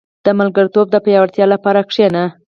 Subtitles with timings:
[0.25, 2.23] •د ملګرتوب د پياوړتیا لپاره کښېنه.